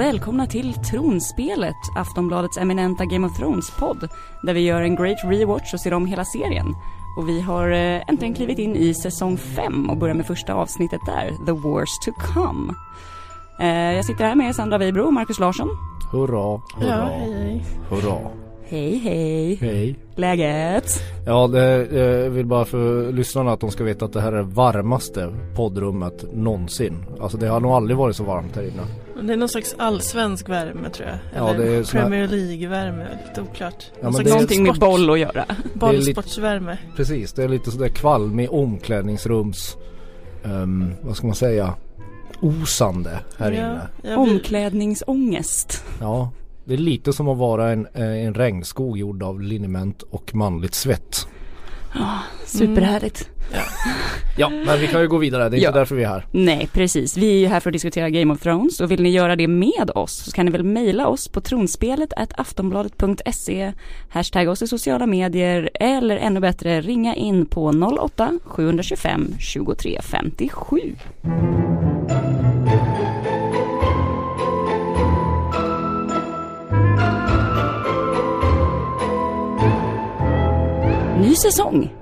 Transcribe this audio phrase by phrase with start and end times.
[0.00, 4.08] och välkomna till Tronspelet, Aftonbladets eminenta Game of Thrones-podd,
[4.42, 6.74] där vi gör en great rewatch och ser om hela serien.
[7.16, 11.00] Och vi har eh, äntligen klivit in i säsong 5 och börjar med första avsnittet
[11.06, 12.74] där, The Wars to Come.
[13.60, 15.68] Eh, jag sitter här med Sandra Weibro och Marcus Larsson.
[16.12, 17.64] Hurra, hurra, Ja, hej, hej.
[17.90, 18.18] hurra.
[18.64, 19.54] Hej hej!
[19.54, 19.98] Hej.
[20.16, 20.84] Läget?
[21.26, 24.36] Ja, det, jag vill bara för lyssnarna att de ska veta att det här är
[24.36, 27.04] det varmaste poddrummet någonsin.
[27.20, 28.82] Alltså det har nog aldrig varit så varmt här inne.
[29.22, 31.18] Det är någon slags allsvensk värme tror jag.
[31.36, 33.84] Ja, Eller det är sån här- Premier League-värme, lite oklart.
[34.00, 35.44] Ja, Någon det är- Någonting med boll att göra.
[35.74, 36.78] Bollsportsvärme.
[36.96, 39.76] Precis, det är lite sådär kvalmig omklädningsrums,
[40.44, 41.74] ehm, vad ska man säga,
[42.40, 43.80] osande här inne.
[44.02, 45.84] Ja, vi, Omklädningsångest.
[46.00, 46.30] Ja,
[46.64, 50.74] det är lite som att vara en, eh, en regnskog gjord av liniment och manligt
[50.74, 51.26] svett.
[52.46, 53.28] Superhärligt.
[54.36, 55.48] Ja, men vi kan ju gå vidare.
[55.48, 55.68] Det är Ja.
[55.68, 56.26] inte därför vi är här.
[56.32, 57.16] Nej, precis.
[57.16, 59.48] Vi är ju här för att diskutera Game of Thrones och vill ni göra det
[59.48, 63.72] med oss så kan ni väl mejla oss på tronspelet aftonbladet.se
[64.08, 69.34] Hashtagga oss i sociala medier eller ännu bättre ringa in på 08 725
[81.30, 81.94] Ny säsong.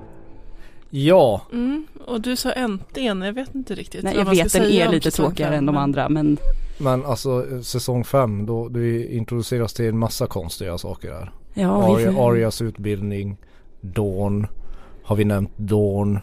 [0.91, 4.45] Ja, mm, och du sa äntligen, jag vet inte riktigt Nej, vad jag man ska
[4.45, 6.39] vet den säga är lite tråkigare fem, än de andra men
[6.79, 11.33] men alltså eh, säsong 5 då du introduceras till en massa konstiga saker här.
[11.55, 12.31] ja, vi Aria, får...
[12.31, 13.37] Arias utbildning,
[13.81, 14.47] Dawn,
[15.03, 16.19] har vi nämnt Dawn?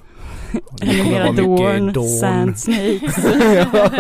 [1.12, 3.26] Vara mycket Dorn, Sand Snakes.
[3.74, 3.92] ja.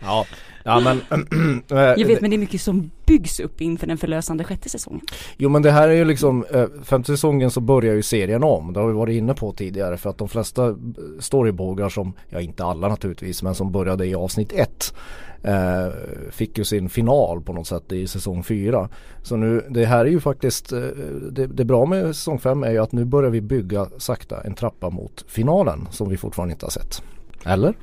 [0.00, 0.26] ja
[0.64, 1.00] men
[1.70, 5.06] eh, Jag vet men det är mycket som byggs upp inför den förlösande sjätte säsongen.
[5.36, 8.72] Jo men det här är ju liksom eh, femte säsongen så börjar ju serien om.
[8.72, 10.74] Det har vi varit inne på tidigare för att de flesta eh,
[11.20, 14.94] storybågar som, ja inte alla naturligtvis men som började i avsnitt ett
[16.30, 18.88] fick ju sin final på något sätt i säsong fyra.
[19.22, 20.68] Så nu det här är ju faktiskt
[21.30, 24.54] det, det bra med säsong fem är ju att nu börjar vi bygga sakta en
[24.54, 27.02] trappa mot finalen som vi fortfarande inte har sett.
[27.44, 27.74] Eller?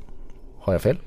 [0.59, 0.97] Har jag fel?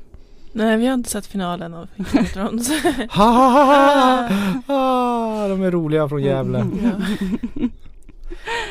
[0.53, 2.71] Nej, vi har inte sett finalen av Game of Thrones.
[3.11, 4.29] Ha, ha, ha,
[4.67, 5.45] ha.
[5.45, 6.67] Ah, de är roliga från Gävle.
[6.83, 6.91] ja.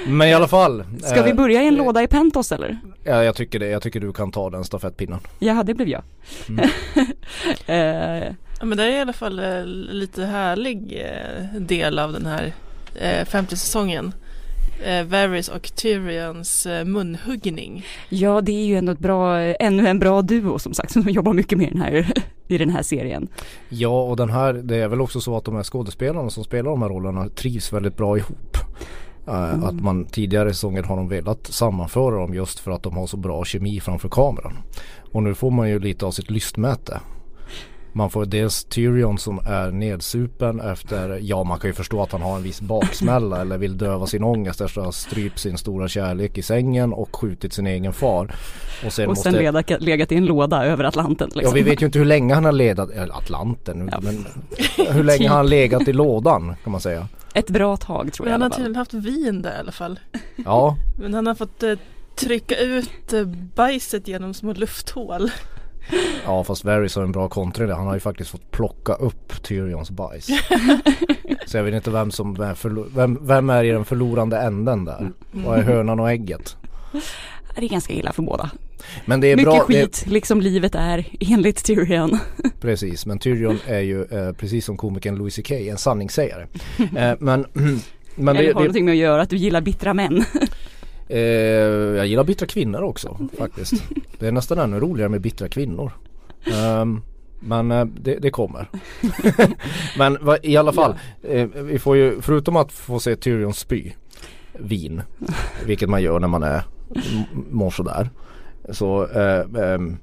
[0.07, 0.83] Men i alla fall.
[1.03, 2.79] Ska vi eh, börja i en låda i Pentos eller?
[3.03, 5.19] Ja jag tycker det, jag tycker du kan ta den stafettpinnen.
[5.39, 6.03] Ja, det blev jag.
[6.49, 6.69] Mm.
[7.65, 12.25] Eh, ja, men det är i alla fall eh, lite härlig eh, del av den
[12.25, 12.53] här
[12.95, 14.13] eh, femte säsongen.
[14.85, 17.85] Eh, Varys och Tyrions eh, munhuggning.
[18.09, 21.33] ja, det är ju ändå ett bra, ännu en bra duo som sagt som jobbar
[21.33, 22.13] mycket med den här,
[22.47, 23.27] i den här serien.
[23.69, 26.71] Ja och den här, det är väl också så att de här skådespelarna som spelar
[26.71, 28.57] de här rollerna trivs väldigt bra ihop.
[29.27, 32.97] Eh, Att man tidigare i säsongen har de velat sammanföra dem just för att de
[32.97, 34.57] har så bra kemi framför kameran.
[35.11, 36.99] Och nu får man ju lite av sitt lystmäte.
[37.93, 42.21] Man får dels Tyrion som är nedsupen efter, ja man kan ju förstå att han
[42.21, 45.87] har en viss baksmälla eller vill döva sin ångest efter att ha strypt sin stora
[45.87, 48.35] kärlek i sängen och skjutit sin egen far.
[48.85, 49.31] Och sen och måste...
[49.31, 51.57] sen legat, legat i en låda över Atlanten liksom.
[51.57, 53.99] Ja vi vet ju inte hur länge han har legat, Atlanten, Ja.
[54.03, 54.25] men
[54.87, 57.07] hur länge har han legat i lådan kan man säga.
[57.33, 59.71] Ett bra tag tror Men jag han i har tydligen haft vin där i alla
[59.71, 59.99] fall.
[60.45, 61.73] Ja, Men han har fått eh,
[62.15, 63.25] trycka ut eh,
[63.55, 65.31] bajset genom små lufthål.
[66.25, 67.75] ja fast Varys har en bra kontra i det.
[67.75, 70.27] Han har ju faktiskt fått plocka upp Tyrions bajs.
[71.45, 74.85] Så jag vet inte vem som är förlo- vem, vem är i den förlorande änden
[74.85, 75.11] där?
[75.31, 76.57] Vad är hönan och ägget?
[77.55, 78.51] Det är ganska illa för båda.
[79.05, 82.19] Men det är mycket bra, skit, liksom livet är enligt Tyrion.
[82.37, 86.47] Det, precis, men Tyrion är ju eh, precis som komikern Louis CK en sanningssägare.
[86.79, 87.45] Eh, men
[88.15, 90.23] men Eller det, har det, någonting med att göra att du gillar bittra män.
[91.11, 91.19] Eh,
[91.97, 93.73] jag gillar bittra kvinnor också faktiskt.
[94.19, 95.91] Det är nästan ännu roligare med bittra kvinnor.
[96.53, 97.01] Ehm,
[97.39, 98.67] men eh, det, det kommer.
[99.97, 103.91] men va, i alla fall, eh, vi får ju förutom att få se Tyrion spy
[104.53, 105.01] vin,
[105.65, 106.63] vilket man gör när man är
[107.49, 108.09] mår sådär.
[108.69, 109.97] Så, eh, ehm,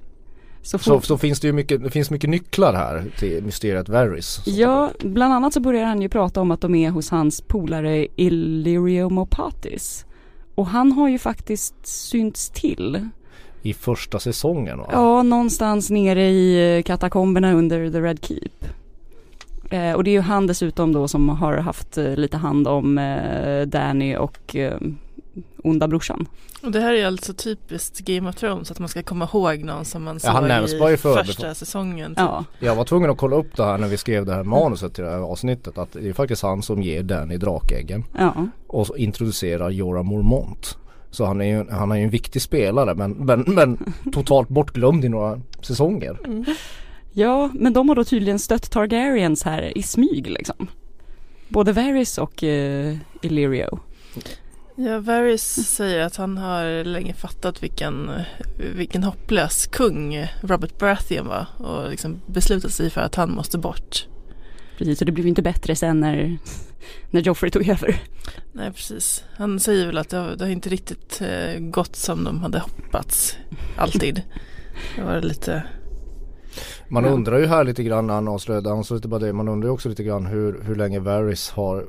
[0.63, 4.43] Så så, så finns det ju mycket, det finns mycket nycklar här till mysteriet Varys.
[4.47, 8.07] Ja, bland annat så börjar han ju prata om att de är hos hans polare
[8.17, 10.05] Illyrio Mopatis.
[10.59, 13.09] Och han har ju faktiskt synts till.
[13.63, 14.89] I första säsongen va?
[14.93, 18.65] Ja, någonstans nere i eh, katakomberna under The Red Keep.
[19.71, 22.99] Eh, och det är ju han dessutom då som har haft eh, lite hand om
[22.99, 24.57] eh, Danny och
[25.65, 26.29] onda brorsan.
[26.63, 29.85] Och det här är alltså typiskt Game of Thrones att man ska komma ihåg någon
[29.85, 32.11] som man Ja, såg bara i i första säsongen.
[32.11, 32.19] Typ.
[32.19, 34.95] Ja, Jag var tvungen att kolla upp det här när vi skrev det här manuset
[34.95, 35.79] till det här avsnittet.
[35.79, 38.05] Att det är faktiskt han som ger Danny drakäggen.
[38.19, 38.47] ja.
[38.67, 40.79] Och introducerar Jorah Mormont.
[41.11, 45.05] Så han är ju, han är ju en viktig spelare men, men, men totalt bortglömd
[45.05, 46.19] i några säsonger.
[46.25, 46.45] Mm.
[47.13, 50.67] Ja, men de har då tydligen stött Targaryens här i smyg liksom.
[51.49, 53.79] Både Varys och uh, Illyrio.
[54.81, 58.11] Ja, Varys säger att han har länge fattat vilken,
[58.77, 64.07] vilken hopplös kung Robert Baratheon var och liksom beslutat sig för att han måste bort.
[64.79, 66.39] Precis, och det blev inte bättre sen när,
[67.11, 68.03] när Joffrey tog över.
[68.53, 69.25] Nej, precis.
[69.37, 72.59] Han säger väl att det har, det har inte riktigt eh, gått som de hade
[72.59, 73.37] hoppats.
[73.77, 74.23] Alltid.
[74.97, 75.63] Det var lite...
[76.89, 77.11] Man ja.
[77.11, 79.73] undrar ju här lite grann när han avslöjade, han inte bara det, man undrar ju
[79.73, 81.87] också lite grann hur, hur länge Varys har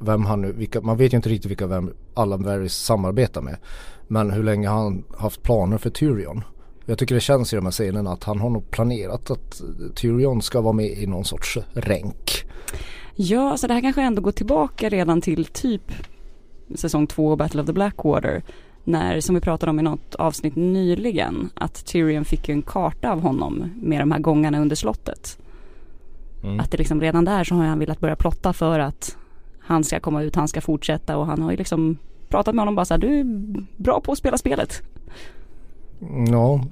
[0.00, 3.56] vem han nu, vilka, man vet ju inte riktigt vilka vem alla Varys samarbetar med.
[4.08, 6.44] Men hur länge han haft planer för Tyrion.
[6.86, 9.62] Jag tycker det känns i de här scenerna att han har nog planerat att
[9.94, 12.44] Tyrion ska vara med i någon sorts ränk.
[13.14, 15.92] Ja, så det här kanske ändå går tillbaka redan till typ
[16.74, 18.42] säsong två Battle of the Blackwater.
[18.84, 23.20] När, som vi pratade om i något avsnitt nyligen, att Tyrion fick en karta av
[23.20, 25.38] honom med de här gångarna under slottet.
[26.42, 26.60] Mm.
[26.60, 29.16] Att det liksom redan där så har han velat börja plotta för att
[29.70, 32.74] han ska komma ut, han ska fortsätta och han har ju liksom pratat med honom
[32.74, 33.24] bara så här, du är
[33.76, 34.82] bra på att spela spelet.
[36.30, 36.64] Ja,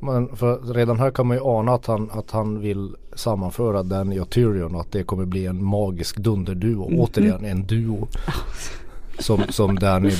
[0.00, 4.20] men för redan här kan man ju ana att han, att han vill sammanföra Danny
[4.20, 6.86] och Tyrion och att det kommer bli en magisk dunderduo.
[6.86, 7.00] Mm.
[7.00, 8.08] Återigen en duo.
[9.18, 10.10] Som, som Danny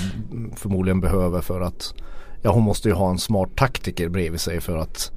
[0.56, 1.94] förmodligen behöver för att
[2.42, 5.12] ja hon måste ju ha en smart taktiker bredvid sig för att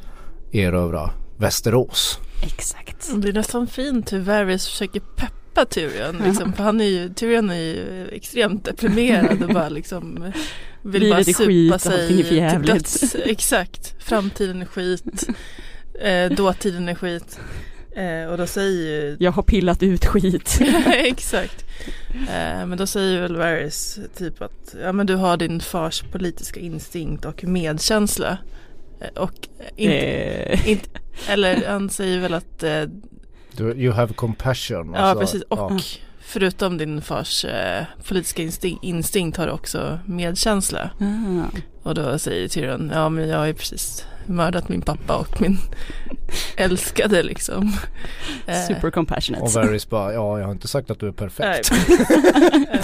[0.52, 2.20] erövra Västerås.
[2.44, 3.12] Exakt.
[3.16, 6.22] Det är nästan fint hur Varys försöker peppa släppa Tyrion.
[6.26, 10.32] Liksom, för han är ju, Tyrion är ju extremt deprimerad och bara liksom
[10.82, 13.16] vill Livet bara supa skit, sig till döds.
[13.16, 15.28] Exakt, framtiden är skit,
[16.02, 17.40] eh, dåtiden är skit.
[17.96, 19.18] Eh, och då säger ju...
[19.20, 20.60] Jag har pillat ut skit.
[20.88, 21.66] Exakt.
[22.14, 26.60] Eh, men då säger väl Varys typ att ja men du har din fars politiska
[26.60, 28.38] instinkt och medkänsla.
[29.02, 30.70] Eh, och inte, eh.
[30.70, 30.90] inte,
[31.28, 32.84] eller han säger väl att eh,
[33.60, 34.92] You have compassion.
[34.94, 35.80] Ja alltså, precis och ja.
[36.20, 40.90] förutom din fars eh, politiska instinkt, instinkt har du också medkänsla.
[41.00, 41.46] Mm.
[41.84, 45.58] Och då säger Tyrion, ja men jag är precis mördat min pappa och min
[46.58, 47.74] älskade liksom.
[48.46, 48.56] Eh.
[48.68, 49.44] Super compassionate.
[49.44, 51.72] Och Varys bara, ja jag har inte sagt att du är perfekt.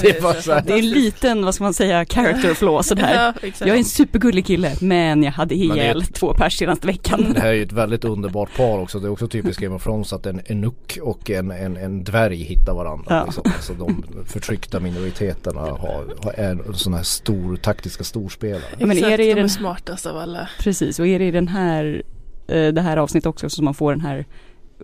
[0.02, 3.34] det, är bara så det är en liten, vad ska man säga, character flaw sådär.
[3.42, 7.34] Ja, jag är en supergullig kille men jag hade ihjäl två pers senaste veckan.
[7.34, 9.00] Det här är ju ett väldigt underbart par också.
[9.00, 12.44] Det är också typiskt Game of Thrones att en enuk och en, en, en dvärg
[12.44, 13.06] hittar varandra.
[13.10, 13.26] Ja.
[13.26, 13.44] Liksom.
[13.46, 18.62] Alltså de förtryckta minoriteterna har, har är sådana här stor, taktiska storspelare.
[18.78, 20.50] Men är det de är smartast av alla.
[20.60, 22.04] Precis, och är det i den här,
[22.48, 24.26] eh, det här avsnittet också som man får den här,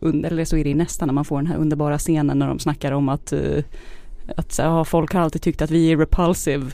[0.02, 2.60] eller så är det i nästa när man får den här underbara scenen när de
[2.60, 3.64] snackar om att, eh,
[4.38, 6.72] att ja, folk har alltid tyckt att vi är repulsive.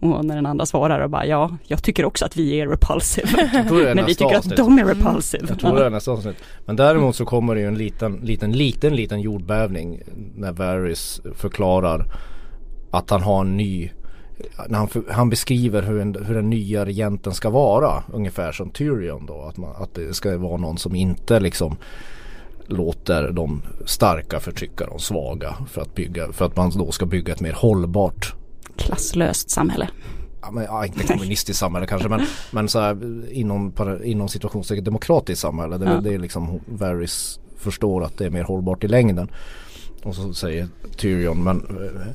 [0.00, 3.28] Och när den andra svarar och bara ja, jag tycker också att vi är repulsive.
[3.28, 4.52] Är Men vi tycker avsnitt.
[4.52, 5.46] att de är repulsive.
[5.48, 6.36] Jag tror det är nästa avsnitt.
[6.66, 10.00] Men däremot så kommer det ju en liten, liten, liten, liten jordbävning
[10.34, 12.06] när Varys förklarar
[12.90, 13.90] att han har en ny
[14.68, 18.02] när han, han beskriver hur, en, hur den nya regenten ska vara.
[18.12, 19.42] Ungefär som Tyrion då.
[19.42, 21.76] Att, man, att det ska vara någon som inte liksom
[22.66, 25.56] låter de starka förtrycka de svaga.
[25.70, 28.34] För att, bygga, för att man då ska bygga ett mer hållbart
[28.76, 29.88] klasslöst samhälle.
[30.40, 32.96] Ja, men, ja, inte kommunistiskt samhälle kanske men, men så här,
[33.32, 33.72] inom,
[34.04, 35.78] inom situationstecken demokratiskt samhälle.
[35.78, 36.00] Det, ja.
[36.00, 39.30] det är liksom Varys förstår att det är mer hållbart i längden.
[40.02, 42.06] Och så säger Tyrion men eh,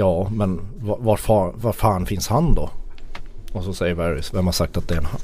[0.00, 2.70] ja men var, var, fan, var fan finns han då?
[3.52, 5.20] Och så säger Varys vem har sagt att det är en han?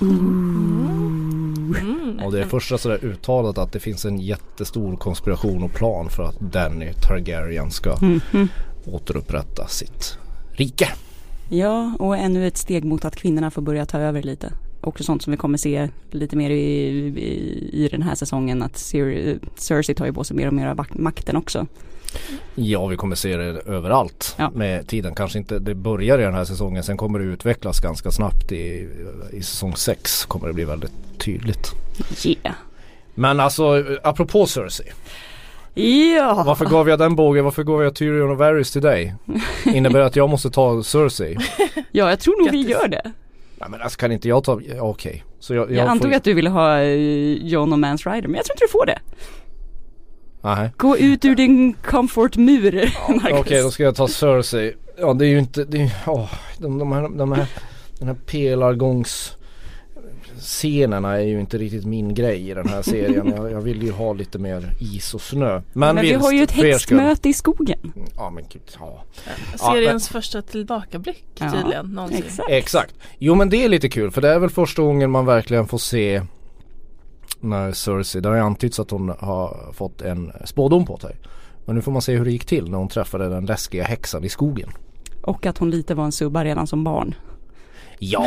[0.00, 2.20] Mm.
[2.24, 6.22] Och det är första sådär uttalat att det finns en jättestor konspiration och plan för
[6.22, 8.20] att Danny Targaryen ska mm.
[8.86, 10.18] återupprätta sitt
[10.52, 10.88] rike.
[11.48, 15.22] Ja, och ännu ett steg mot att kvinnorna får börja ta över lite också sånt
[15.22, 19.94] som vi kommer se lite mer i, i, i den här säsongen att Cer Cersei
[19.94, 21.66] tar ju på sig mer och mer av makten också.
[22.54, 24.50] Ja vi kommer se det överallt ja.
[24.50, 25.14] med tiden.
[25.14, 28.88] Kanske inte det börjar i den här säsongen sen kommer det utvecklas ganska snabbt i,
[29.32, 31.72] i säsong 6 kommer det bli väldigt tydligt.
[32.24, 32.56] Yeah.
[33.14, 34.92] Men alltså apropå Cersei.
[36.14, 36.42] Ja.
[36.46, 37.44] Varför gav jag den bågen?
[37.44, 39.14] Varför gav jag Tyrion och Varys till dig?
[39.64, 41.36] Innebär det att jag måste ta Cersei?
[41.92, 43.12] ja jag tror nog vi gör det.
[43.60, 44.80] Nej men alltså kan inte jag ta, okej.
[44.80, 45.20] Okay.
[45.40, 46.16] Så jag, jag, jag antog får...
[46.16, 48.86] att du ville ha eh, John och Mans Rider men jag tror inte du får
[48.86, 48.98] det.
[50.42, 50.70] Nej.
[50.76, 54.74] Gå ut ur din comfort-mur ja, Okej okay, då ska jag ta Cersei.
[54.98, 57.46] Ja det är ju inte, det är, oh, de, de, här, de här,
[57.98, 59.37] den här pelargångs
[60.40, 63.32] scenerna är ju inte riktigt min grej i den här serien.
[63.36, 65.62] Jag, jag vill ju ha lite mer is och snö.
[65.72, 67.92] Men, men vi har ju ett häxmöte i skogen.
[68.16, 69.04] Ja men gud, ja.
[69.56, 70.00] Seriens ja, men...
[70.00, 72.22] första tillbakablick ja, tydligen någonsin.
[72.26, 72.50] Exakt.
[72.50, 72.94] exakt.
[73.18, 75.78] Jo men det är lite kul för det är väl första gången man verkligen får
[75.78, 76.22] se
[77.40, 81.16] när Cersei, det har ju antytts att hon har fått en spådom på sig.
[81.64, 84.24] Men nu får man se hur det gick till när hon träffade den läskiga häxan
[84.24, 84.70] i skogen.
[85.22, 87.14] Och att hon lite var en subba redan som barn.
[87.98, 88.26] Ja,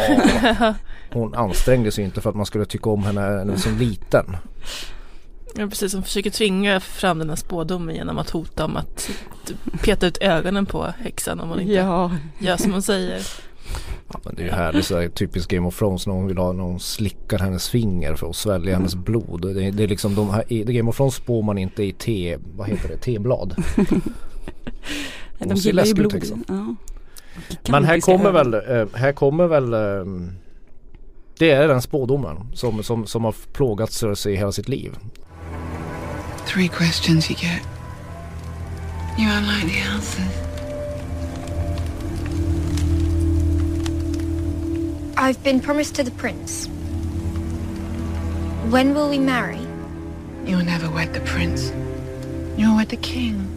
[1.14, 4.38] hon ansträngde sig inte för att man skulle tycka om henne när som liten.
[5.56, 9.10] Ja precis, hon försöker tvinga fram den här spådomen genom att hota om att
[9.84, 12.12] peta ut ögonen på häxan om hon inte ja.
[12.40, 13.22] gör som hon säger.
[14.14, 16.38] Ja, men det är ju härligt så här, typiskt Game of Thrones när hon vill
[16.38, 18.74] ha när hon slickar hennes finger för att svälja mm.
[18.74, 19.42] hennes blod.
[19.42, 22.38] Det, det, är liksom de här, i Game of Thrones spår man inte i te,
[22.56, 23.56] vad heter det, teblad.
[25.40, 26.44] de gillar ju blod.
[26.48, 26.76] Ja.
[27.70, 28.54] Men här kommer väl,
[28.94, 29.74] här kommer väl
[31.42, 34.96] Det är den spådomen som, som, som har plågat Cersei hela sitt liv.
[36.48, 37.62] Three questions you get.
[39.18, 40.42] You unlike the answers.
[45.16, 46.70] I've been promised to the prince.
[48.70, 49.62] When will we marry?
[50.46, 51.74] You'll never wed the prince.
[52.58, 53.48] You'll wed the king.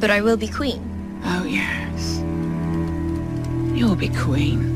[0.00, 0.80] But I will be queen.
[1.24, 2.22] Oh, yes.
[3.76, 4.72] You'll be queen.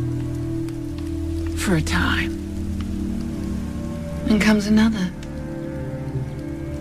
[1.57, 2.37] For a time.
[4.27, 5.11] Then comes another.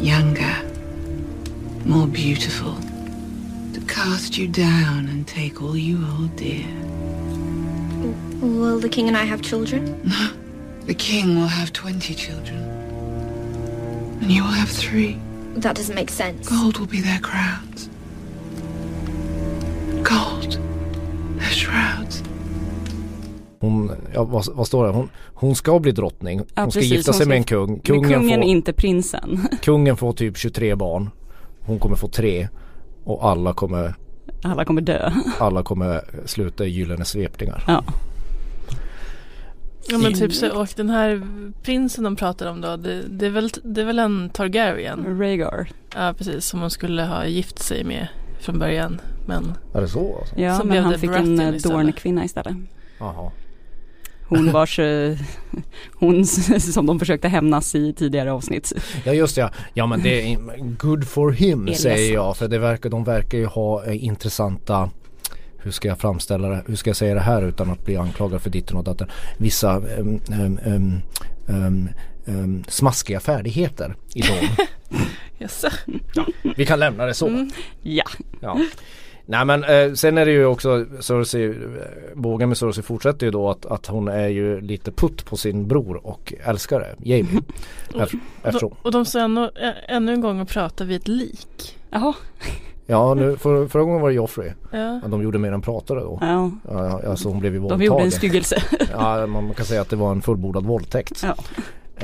[0.01, 0.53] Younger.
[1.85, 2.75] More beautiful.
[3.73, 6.67] To cast you down and take all you hold dear.
[8.41, 10.01] Will the king and I have children?
[10.03, 10.31] No.
[10.87, 12.63] The king will have 20 children.
[14.21, 15.19] And you will have three.
[15.57, 16.49] That doesn't make sense.
[16.49, 17.89] Gold will be their crowns.
[23.59, 24.91] Hon, ja, vad, vad, står det?
[24.91, 26.39] Hon, hon ska bli drottning.
[26.39, 27.79] Hon ja, ska precis, gifta sig med en kung.
[27.79, 29.47] Kungen, med kungen får, inte prinsen.
[29.61, 31.09] kungen får typ 23 barn.
[31.61, 32.47] Hon kommer få tre.
[33.03, 33.95] Och alla kommer
[34.43, 35.11] alla kommer dö.
[35.39, 37.63] Alla kommer sluta i gyllene svepningar.
[37.67, 37.83] Ja.
[39.89, 41.21] Ja men typ så, och den här
[41.63, 45.19] prinsen de pratar om då, det, det, är, väl, det är väl en Targaryen?
[45.19, 45.69] Rhaegar.
[45.95, 48.07] Ja precis, som hon skulle ha gift sig med
[48.39, 49.01] från början.
[49.25, 50.39] Men är det så alltså?
[50.39, 52.55] Ja, som men han fick en eh, Dorn-kvinna istället.
[52.99, 53.31] Jaha.
[54.29, 55.17] Hon vars, eh,
[55.93, 58.73] hon som de försökte hämnas i tidigare avsnitt.
[59.03, 60.37] Ja just ja, ja men det är
[60.77, 61.81] good for him Elias.
[61.81, 64.89] säger jag för det verkar, de verkar ju ha eh, intressanta
[65.61, 68.41] hur ska jag framställa det, hur ska jag säga det här utan att bli anklagad
[68.41, 69.09] för ditten och datten.
[69.37, 70.21] Vissa um,
[71.47, 71.89] um,
[72.25, 74.37] um, smaskiga färdigheter i dem.
[75.39, 75.65] yes.
[76.13, 77.27] ja, vi kan lämna det så.
[77.27, 77.49] Mm.
[77.81, 78.05] Ja.
[78.39, 78.59] ja.
[79.29, 81.55] Nej men eh, sen är det ju också Cersei,
[82.15, 85.67] bågen med Cersei fortsätter ju då att, att hon är ju lite putt på sin
[85.67, 87.41] bror och älskare Jamie.
[87.93, 89.49] och, och, och de ska ännu,
[89.87, 91.77] ännu en gång och prata vid ett lik.
[91.89, 92.13] Jaha.
[92.85, 94.51] Ja, nu, för, förra gången var det Joffrey.
[94.71, 95.01] Ja.
[95.07, 96.17] De gjorde mer än pratade då.
[96.21, 96.51] Ja.
[96.67, 97.79] ja alltså hon blev ju våldtagen.
[97.79, 98.63] De gjorde en styggelse.
[98.91, 101.23] ja, man kan säga att det var en fullbordad våldtäkt.
[101.23, 101.35] Ja.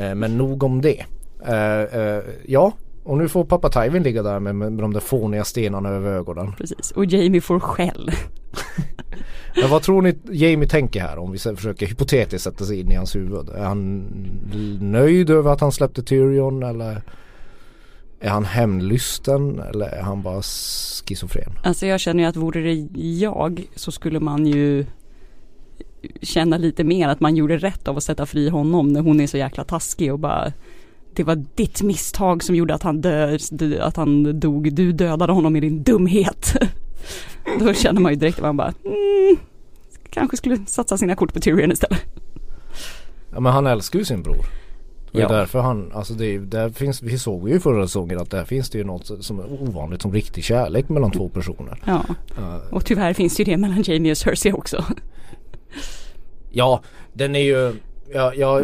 [0.04, 1.06] Eh, men nog om det.
[1.48, 2.74] Eh, eh, ja,
[3.06, 6.54] och nu får pappa Tywin ligga där med, med de där fåniga stenarna över ögonen.
[6.58, 8.12] Precis, och Jamie får skäll.
[9.62, 12.96] Men vad tror ni Jamie tänker här om vi försöker hypotetiskt sätta sig in i
[12.96, 13.50] hans huvud?
[13.50, 14.06] Är han
[14.82, 17.02] nöjd över att han släppte Tyrion eller
[18.20, 21.52] är han hämndlysten eller är han bara schizofren?
[21.64, 24.86] Alltså jag känner ju att vore det jag så skulle man ju
[26.22, 29.28] känna lite mer att man gjorde rätt av att sätta fri honom när hon är
[29.28, 30.54] så jäkla taskig och bara
[31.16, 33.38] det var ditt misstag som gjorde att han, dö,
[33.82, 34.74] att han dog.
[34.74, 36.56] Du dödade honom i din dumhet.
[37.60, 39.38] Då känner man ju direkt att man bara mm,
[40.10, 42.02] kanske skulle satsa sina kort på Tyrion istället.
[43.32, 44.46] Ja men han älskar ju sin bror.
[45.12, 45.30] Det är ja.
[45.30, 48.70] därför han, alltså det, där finns, vi såg ju i förra säsongen att där finns
[48.70, 51.82] det ju något som är ovanligt som riktig kärlek mellan två personer.
[51.86, 52.06] Ja,
[52.40, 54.86] uh, och tyvärr finns det ju det mellan Jamie och Cersei också.
[56.52, 56.82] Ja,
[57.14, 57.76] den är ju,
[58.14, 58.62] ja, ja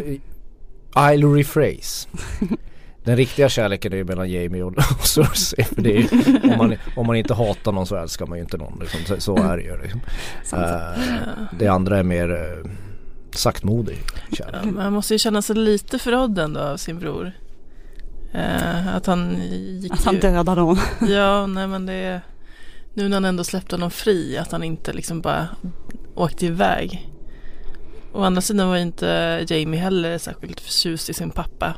[0.93, 2.07] I'll rephrase.
[3.03, 5.63] Den riktiga kärleken är ju mellan Jamie och, och Cersei.
[5.63, 6.07] För det är,
[6.51, 8.79] om, man, om man inte hatar någon så älskar man ju inte någon.
[8.79, 9.00] Liksom.
[9.05, 9.81] Så, så, är det ju.
[9.81, 10.01] Liksom.
[10.53, 12.71] Uh, det andra är mer uh,
[13.31, 13.98] saktmodig
[14.31, 14.65] kärlek.
[14.65, 17.31] Man måste ju känna sig lite förrådd ändå av sin bror.
[18.36, 19.41] Uh, att han
[19.81, 20.83] gick Att han dödade honom.
[21.10, 22.21] ja, nej men det är
[22.93, 24.38] nu när han ändå släppte honom fri.
[24.38, 25.48] Att han inte liksom bara
[26.15, 27.11] åkte iväg.
[28.13, 31.74] Å andra sidan var inte Jamie heller särskilt förtjust i sin pappa.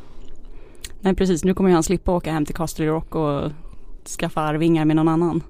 [1.01, 3.51] Nej precis, nu kommer han slippa åka hem till Castle Rock och
[4.19, 5.43] skaffa arvingar med någon annan.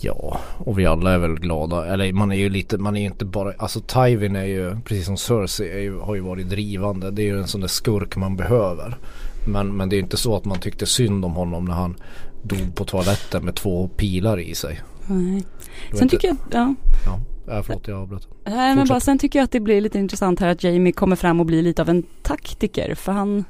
[0.00, 1.86] Ja, och vi alla är väl glada.
[1.86, 5.06] Eller man är ju lite, man är ju inte bara, alltså Tywin är ju, precis
[5.06, 7.10] som Cersei, ju, har ju varit drivande.
[7.10, 8.98] Det är ju en sån där skurk man behöver.
[9.46, 11.96] Men, men det är inte så att man tyckte synd om honom när han
[12.42, 14.80] dog på toaletten med två pilar i sig.
[15.06, 15.44] Nej.
[15.92, 16.74] Sen tycker jag, ja.
[17.06, 18.28] ja Äh, förlåt jag avbröt.
[18.44, 21.16] Nej men bara sen tycker jag att det blir lite intressant här att Jamie kommer
[21.16, 23.44] fram och blir lite av en taktiker för han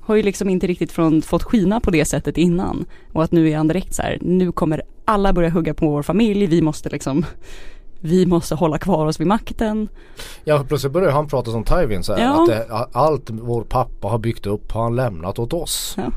[0.00, 2.84] har ju liksom inte riktigt från, fått skina på det sättet innan.
[3.12, 6.02] Och att nu är han direkt så här, nu kommer alla börja hugga på vår
[6.02, 7.24] familj, vi måste liksom
[8.00, 9.88] vi måste hålla kvar oss vid makten.
[10.44, 12.42] Ja plötsligt börjar han prata som Tywin så här, ja.
[12.42, 15.94] att det, allt vår pappa har byggt upp har han lämnat åt oss.
[15.96, 16.12] Ja.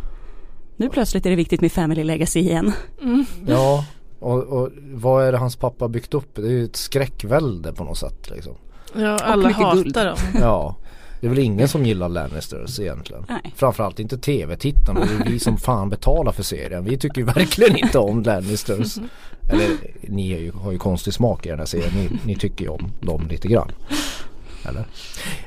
[0.76, 2.72] Nu plötsligt är det viktigt med family legacy igen.
[3.02, 3.26] Mm.
[3.48, 3.86] Ja
[4.22, 6.36] och, och, vad är det hans pappa byggt upp?
[6.36, 8.54] Det är ju ett skräckvälde på något sätt liksom.
[8.96, 9.94] Ja alla hatar guld.
[9.94, 10.18] dem.
[10.42, 10.76] Ja.
[11.20, 13.26] Det är väl ingen som gillar Lannisters egentligen.
[13.30, 13.54] Nej.
[13.56, 15.00] Framförallt inte tv-tittarna.
[15.00, 16.84] Det är vi som fan betalar för serien.
[16.84, 18.98] Vi tycker ju verkligen inte om Lannisters.
[19.50, 19.68] Eller
[20.02, 21.94] ni har ju, har ju konstig smak i den här serien.
[21.96, 23.72] Ni, ni tycker ju om dem lite grann.
[24.70, 24.86] Eller?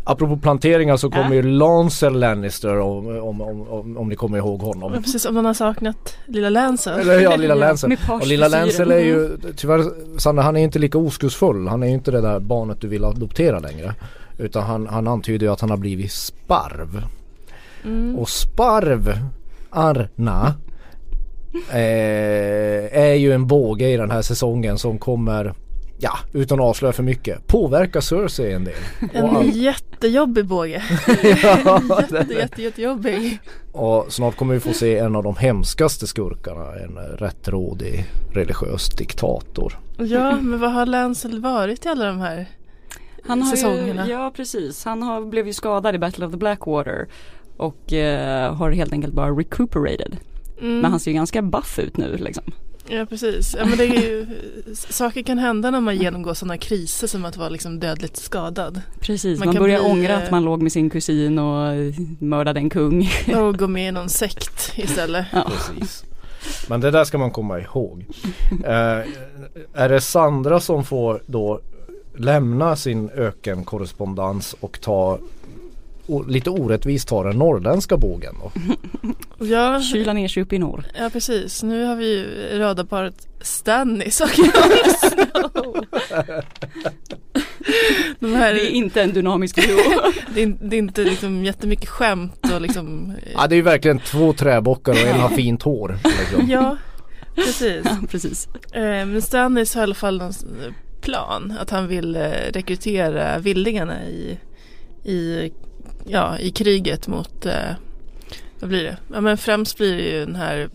[0.05, 1.35] Apropå planteringar så kommer ja.
[1.35, 4.93] ju Lancel Lannister om, om, om, om, ni kommer ihåg honom.
[4.95, 7.01] Ja, precis, om man har saknat lilla Lancel.
[7.01, 7.97] Eller ja, lilla Lancel.
[8.09, 9.85] och lilla Lancel är ju tyvärr,
[10.19, 11.69] Sanna han är inte lika oskuldsfull.
[11.69, 13.95] Han är ju inte det där barnet du vill adoptera längre.
[14.39, 17.05] Utan han, han antyder ju att han har blivit sparv.
[17.85, 18.17] Mm.
[18.17, 19.19] Och sparv,
[19.71, 20.55] Arna,
[21.71, 25.55] eh, är ju en båge i den här säsongen som kommer
[26.05, 28.75] ja, utan att avslöja för mycket, påverka Cersei en del.
[29.13, 29.57] En all...
[29.57, 30.83] jättejobbig båge.
[31.43, 31.81] ja,
[32.11, 33.39] Jätte, jätte, jättejobbig.
[33.73, 39.79] Och snart kommer vi få se en av de hemskaste skurkarna, en rättrådig religiös diktator.
[39.97, 42.49] Ja, men vad har Lancel varit i alla de här
[43.27, 44.07] han har säsongerna?
[44.07, 44.85] Ju, ja, precis.
[44.85, 47.09] Han har, blev ju skadad i Battle of the Blackwater
[47.57, 50.17] och eh, har helt enkelt bara recuperated.
[50.61, 50.81] Mm.
[50.81, 52.45] Men han ser ju ganska buff ut nu liksom.
[52.89, 54.27] Ja precis, ja, men det är ju,
[54.75, 58.81] saker kan hända när man genomgår sådana kriser som att vara liksom dödligt skadad.
[59.01, 61.75] Precis, man, man börjar bli, ångra att man låg med sin kusin och
[62.19, 63.09] mördade en kung.
[63.37, 65.27] Och gå med i någon sekt istället.
[65.33, 65.51] Ja.
[65.51, 66.05] Precis.
[66.69, 68.07] Men det där ska man komma ihåg.
[68.65, 69.09] Eh,
[69.75, 71.61] är det Sandra som får då
[72.17, 75.19] lämna sin ökenkorrespondens och ta
[76.27, 78.53] lite orättvist tar den norrländska bågen då.
[79.47, 80.85] Ja, Kyla ner sig upp i norr.
[80.99, 82.27] Ja precis, nu har vi ju
[82.59, 84.29] radarparet Stannis och
[88.19, 89.79] De här, det är inte en dynamisk duo.
[90.35, 93.99] det, är, det är inte liksom jättemycket skämt och liksom Ja det är ju verkligen
[93.99, 95.99] två träbockar och en har fint hår.
[96.05, 96.51] Liksom.
[96.51, 96.77] Ja
[97.35, 97.83] precis.
[97.85, 98.49] Ja, precis.
[98.73, 100.33] Eh, men Stannis har i alla fall någon
[101.01, 104.39] plan att han vill eh, rekrytera vildingarna i,
[105.05, 105.53] i
[106.05, 107.71] ja, i kriget mot eh,
[108.61, 108.97] vad blir det?
[109.13, 110.69] Ja men främst blir det ju den här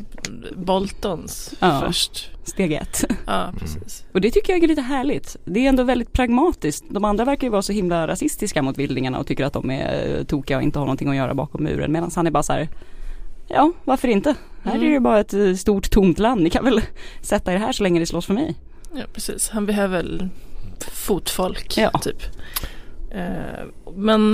[0.55, 2.31] Boltons ja, först.
[2.43, 3.05] Steg ett.
[3.25, 4.05] Ja precis.
[4.11, 5.37] Och det tycker jag är lite härligt.
[5.45, 6.85] Det är ändå väldigt pragmatiskt.
[6.89, 10.17] De andra verkar ju vara så himla rasistiska mot vildingarna och tycker att de är
[10.17, 11.91] eh, tokiga och inte har någonting att göra bakom muren.
[11.91, 12.69] Medan han är bara så här
[13.47, 14.35] Ja, varför inte?
[14.63, 16.41] Här är det ju bara ett eh, stort tomt land.
[16.41, 16.81] Ni kan väl
[17.21, 18.55] sätta er här så länge det slåss för mig.
[18.95, 19.49] Ja precis.
[19.49, 20.29] Han behöver
[20.91, 21.89] fotfolk ja.
[21.89, 22.23] typ.
[23.11, 24.33] Eh, men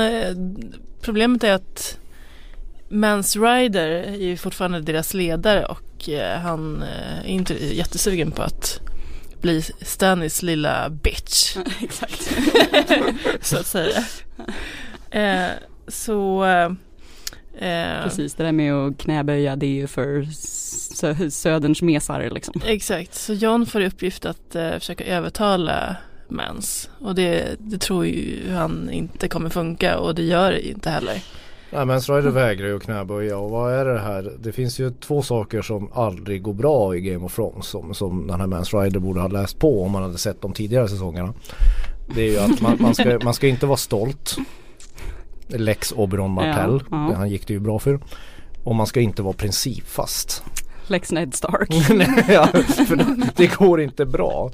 [0.00, 0.34] Eh,
[1.00, 1.98] problemet är att
[2.88, 8.42] Mans Rider är ju fortfarande deras ledare och eh, han eh, är inte jättesugen på
[8.42, 8.80] att
[9.40, 11.56] bli Stannis lilla bitch.
[11.80, 12.38] exakt.
[13.40, 14.04] så att säga.
[15.10, 15.50] Eh,
[15.88, 16.44] så
[17.58, 22.60] eh, Precis, det där med att knäböja det är ju för sö söderns mesar liksom.
[22.64, 25.96] Exakt, så John får i uppgift att eh, försöka övertala
[26.30, 26.90] mens.
[27.00, 31.22] Och det, det tror ju han inte kommer funka och det gör det inte heller.
[31.72, 34.32] Nej men Strider vägrar ju att knäböja och vad är det här?
[34.38, 38.26] Det finns ju två saker som aldrig går bra i Game of Thrones som, som
[38.26, 41.34] den här Mans Rider borde ha läst på om man hade sett de tidigare säsongerna.
[42.14, 44.36] Det är ju att man, man, ska, man ska inte vara stolt.
[45.48, 47.16] Lex Oberon Martell, ja, ja.
[47.16, 48.00] han gick det ju bra för.
[48.64, 50.42] Och man ska inte vara principfast.
[50.86, 51.68] Lex Ned Stark.
[52.28, 52.46] ja,
[52.86, 54.50] för det, det går inte bra.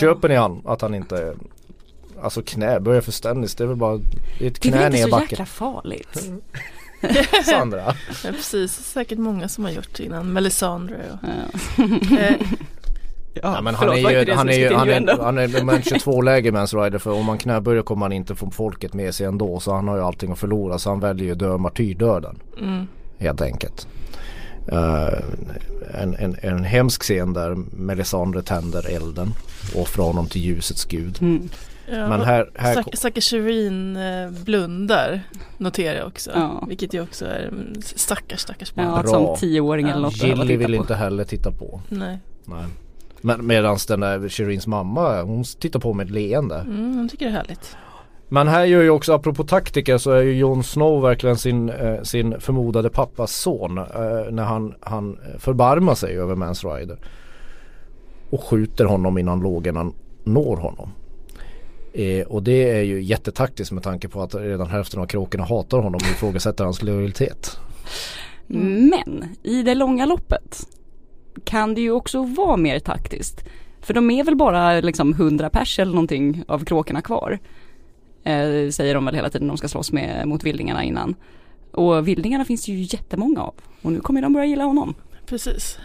[0.00, 1.34] Köper ni han att han inte
[2.22, 4.00] Alltså knäböj för Stennis det är väl bara
[4.40, 5.10] är ett knä ner i backen.
[5.10, 6.30] Det är inte så jäkla farligt.
[7.44, 7.94] Sandra.
[8.24, 10.32] ja, precis, säkert många som har gjort det innan.
[10.32, 12.18] Melisandre och ja.
[12.18, 12.34] Eh,
[13.42, 16.22] Ja, men han är ju, han är ju, han är, han är, han är 22
[16.22, 19.60] läge Mans Rider för om man knäböjer kommer man inte få folket med sig ändå
[19.60, 22.38] så han har ju allting att förlora så han väljer ju dö martyrdöden.
[22.60, 22.86] Mm.
[23.18, 23.88] Helt enkelt.
[24.72, 25.18] Uh,
[25.94, 29.34] en, en, en hemsk scen där Melisandre tänder elden
[29.74, 31.18] och offrar honom till ljusets gud.
[31.20, 31.48] Mm.
[31.90, 32.84] Ja, Men här, här...
[32.92, 35.20] Stackars Shireen eh, blundar
[35.58, 36.30] noterar jag också.
[36.34, 36.64] Ja.
[36.68, 38.86] Vilket ju också är stackars stackars barn.
[38.86, 40.22] Ja, som tioåring eller något.
[40.22, 40.74] Gilly vill på.
[40.74, 41.80] inte heller titta på.
[41.88, 42.18] Nej.
[42.44, 42.64] Nej.
[43.20, 46.56] Men medan den där Shireens mamma hon tittar på med ett leende.
[46.56, 47.76] Mm, hon tycker det är härligt.
[48.28, 52.02] Men här gör ju också, apropå taktiker så är ju Jon Snow verkligen sin, eh,
[52.02, 53.78] sin förmodade pappas son.
[53.78, 53.84] Eh,
[54.30, 56.98] när han, han förbarmar sig över Mans Rider.
[58.30, 59.92] Och skjuter honom innan lågorna
[60.24, 60.90] når honom.
[61.92, 65.78] Eh, och det är ju jättetaktiskt med tanke på att redan hälften av kråkorna hatar
[65.78, 67.58] honom och ifrågasätter hans lojalitet.
[68.46, 70.66] Men i det långa loppet
[71.44, 73.44] kan det ju också vara mer taktiskt.
[73.80, 77.38] För de är väl bara liksom 100 pers eller någonting av kråkorna kvar.
[78.24, 81.14] Eh, säger de väl hela tiden de ska slåss med mot vildingarna innan.
[81.70, 83.54] Och vildingarna finns det ju jättemånga av.
[83.82, 84.94] Och nu kommer de börja gilla honom.
[85.26, 85.78] Precis.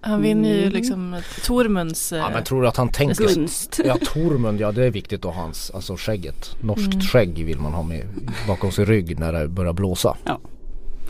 [0.00, 0.72] Han vinner ju mm.
[0.72, 3.80] liksom Tormunds Ja men tror du att han tänker gunst.
[3.84, 6.56] Ja Tormund, ja det är viktigt att ha hans, alltså skägget.
[6.60, 7.00] Norskt mm.
[7.00, 8.06] skägg vill man ha med
[8.46, 10.16] bakom sin rygg när det börjar blåsa.
[10.24, 10.40] Ja.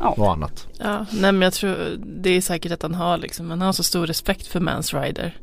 [0.01, 0.09] Ja.
[0.09, 0.67] Och annat.
[0.79, 1.77] Ja, nej men jag tror
[2.07, 5.37] det är säkert att han har liksom, han har så stor respekt för Mans Rider.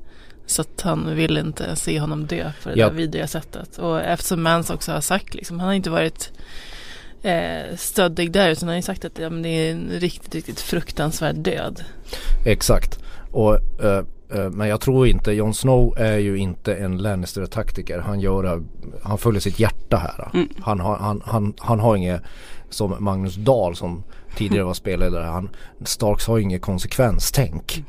[0.46, 2.90] Så att han vill inte se honom dö på det ja.
[2.90, 3.78] där vidriga sättet.
[3.78, 6.32] Och eftersom Mans också har sagt liksom, han har inte varit
[7.22, 10.36] eh, stöddig där utan han har ju sagt att ja, men det är en riktigt,
[10.36, 11.84] riktigt fruktansvärd död.
[12.46, 13.00] Exakt.
[13.36, 18.00] Och, eh, eh, men jag tror inte, Jon Snow är ju inte en Lannister-taktiker.
[18.00, 18.64] Han, gör,
[19.02, 20.30] han följer sitt hjärta här.
[20.34, 20.48] Mm.
[20.62, 22.22] Han, har, han, han, han har inget
[22.70, 24.04] som Magnus Dahl som
[24.36, 25.26] tidigare var spelledare.
[25.26, 25.50] Han,
[25.84, 27.84] Starks har inget konsekvenstänk.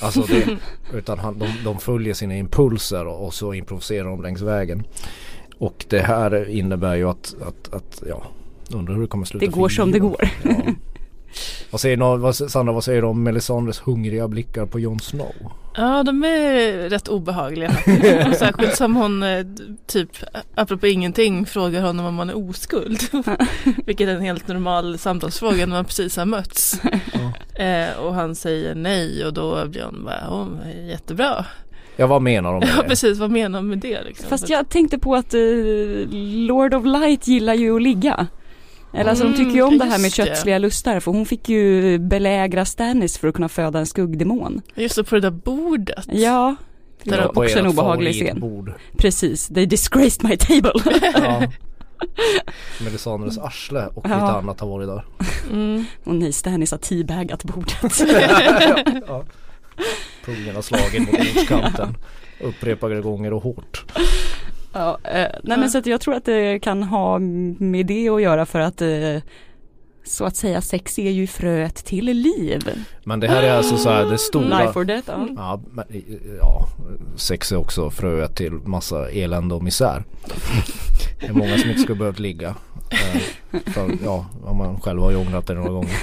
[0.00, 0.58] Alltså det,
[0.98, 4.86] utan han, de, de följer sina impulser och, och, så improviserar de längs vägen.
[5.58, 8.22] Och det här innebär ju att, att, att ja,
[8.70, 9.46] undrar hur det kommer sluta.
[9.46, 10.30] Det går som det går.
[10.42, 10.50] Ja.
[11.70, 15.34] Vad säger, någon, vad, Sandra, vad säger du om Melisandres hungriga blickar på Jon Snow?
[15.76, 17.70] Ja, de är rätt obehagliga
[18.38, 19.46] Särskilt som hon eh,
[19.86, 20.10] typ,
[20.54, 23.00] apropå ingenting, frågar honom om man är oskuld.
[23.86, 26.80] Vilket är en helt normal samtalsfråga när man precis har mötts.
[27.12, 27.64] Ja.
[27.64, 30.48] Eh, och han säger nej och då blir hon bara, oh,
[30.88, 31.44] jättebra.
[31.96, 32.74] Ja vad menar de med det?
[32.76, 34.28] Ja precis, vad menar de med det liksom?
[34.28, 36.06] Fast jag tänkte på att uh,
[36.46, 38.26] Lord of Light gillar ju att ligga.
[38.92, 41.48] Eller alltså mm, de tycker ju om det här med kötsliga lustar för hon fick
[41.48, 44.62] ju belägra Stannis för att kunna föda en skuggdemon.
[44.74, 46.06] Just det, på det där bordet.
[46.08, 46.56] Ja.
[47.02, 48.40] Det var också en obehaglig scen.
[48.40, 48.72] Bord.
[48.96, 50.72] Precis, they disgraced my table.
[51.14, 51.42] ja.
[52.80, 54.14] Melisandres arsle och ja.
[54.14, 55.04] lite annat har varit där.
[55.50, 55.84] Mm.
[56.04, 58.00] Och nej, Stannis har teabagat bordet.
[59.06, 59.24] ja.
[60.24, 61.96] Pungen har slagit mot bordskanten
[62.40, 63.84] upprepade gånger och hårt.
[64.72, 68.22] Ja, eh, nej men så att jag tror att det kan ha med det att
[68.22, 69.16] göra för att eh,
[70.04, 72.60] så att säga sex är ju fröet till liv.
[73.04, 74.62] Men det här är alltså så här det stora.
[74.62, 75.28] Life or death, ja.
[75.36, 75.84] Ja, men,
[76.38, 76.66] ja,
[77.16, 80.04] sex är också fröet till massa elände och misär.
[81.20, 82.54] Det är många som inte skulle behövt ligga.
[82.90, 83.20] Eh,
[83.72, 85.96] för, ja, om man själv har ångrat det några gånger.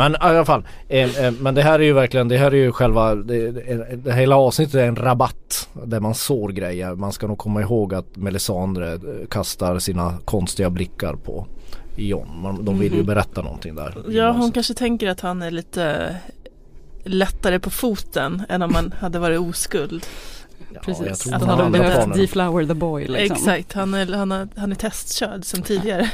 [0.00, 0.66] Men i alla fall.
[0.88, 3.96] Eh, eh, men det här är ju verkligen, det här är ju själva, det, det,
[3.96, 5.68] det hela avsnittet är en rabatt.
[5.84, 6.94] Där man sår grejer.
[6.94, 8.98] Man ska nog komma ihåg att Melisandre
[9.30, 11.46] kastar sina konstiga blickar på
[11.96, 12.58] John.
[12.62, 13.06] de vill ju mhm.
[13.06, 13.94] berätta någonting där.
[14.08, 16.16] Ja, hon kanske tänker att han är lite
[17.04, 20.06] lättare på foten än om man hade varit oskuld.
[20.74, 23.36] Ja, Precis, att han hade behövt deflower the boy liksom.
[23.36, 26.10] Exakt, han är, han, är, han är testkörd som tidigare.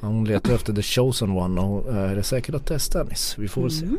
[0.00, 3.34] Hon letar efter the chosen one och är det säkert att testa Dennis?
[3.38, 3.84] Vi får se.
[3.84, 3.98] Mm.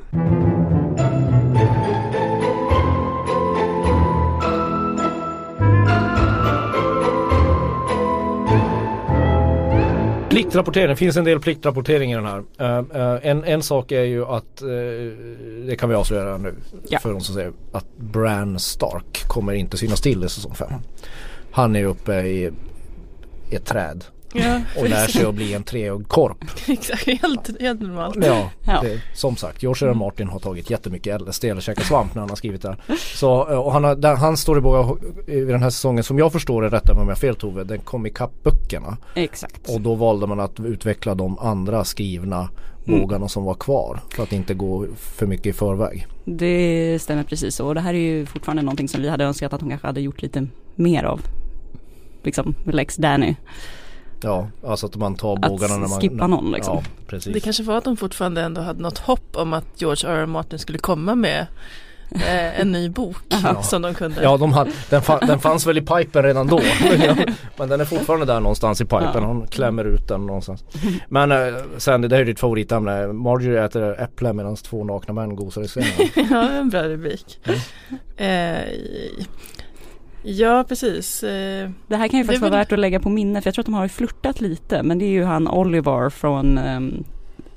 [10.30, 12.40] Pliktrapportering, det finns en del pliktrapportering i den här.
[12.40, 14.70] Uh, uh, en, en sak är ju att, uh,
[15.68, 16.56] det kan vi avslöja nu
[16.90, 17.00] ja.
[17.00, 20.72] för de som säger att Bran Stark kommer inte synas till i säsong 5.
[21.52, 22.52] Han är uppe i,
[23.50, 24.04] i ett träd
[24.34, 26.06] Ja, och lär sig att bli en treögd
[26.68, 28.18] Exakt, helt, helt normalt.
[28.22, 28.82] Ja, ja.
[28.82, 29.94] Det, som sagt George R.
[29.94, 33.74] Martin har tagit jättemycket LSD eller käkat svamp när han har skrivit det Så, och
[33.74, 37.02] han har, där, hans storyboard i den här säsongen som jag förstår det, rätta mig
[37.02, 38.98] om jag fel Tove, den kom ikapp böckerna.
[39.16, 39.70] Exakt.
[39.70, 42.50] Och då valde man att utveckla de andra skrivna
[42.86, 43.30] vågarna mm.
[43.30, 46.08] som var kvar för att inte gå för mycket i förväg.
[46.26, 49.62] Det stämmer precis och det här är ju fortfarande någonting som vi hade önskat att
[49.62, 51.22] hon kanske hade gjort lite mer av.
[52.24, 53.36] Liksom Lex Danny.
[54.22, 55.98] Ja, alltså att man tar bågarna när man...
[55.98, 56.76] Att skippa någon liksom.
[56.76, 57.34] Ja, precis.
[57.34, 60.16] Det kanske var att de fortfarande ändå hade något hopp om att George R.
[60.16, 60.26] R.
[60.26, 61.48] Martin skulle komma med
[62.12, 63.18] eh, en ny bok
[63.64, 64.24] som de kunde.
[64.24, 66.62] Ja, de hade, den, fa, den fanns väl i pipen redan då.
[67.58, 69.24] men den är fortfarande där någonstans i pipen.
[69.24, 70.64] Hon klämmer ut den någonstans.
[71.08, 71.38] Men eh,
[71.78, 73.08] sen, det är ditt favoritämne.
[73.08, 76.10] Marjorie äter äpple medan två nakna män gosar i sängen.
[76.30, 77.40] ja, en bra rubrik.
[78.18, 78.60] Eh,
[80.24, 81.24] Ja precis.
[81.24, 83.62] Eh, det här kan ju faktiskt vara värt att lägga på minne för jag tror
[83.62, 87.04] att de har flörtat lite men det är ju han Oliver från um,